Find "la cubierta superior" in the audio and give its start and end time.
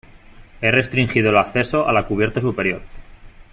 1.93-2.81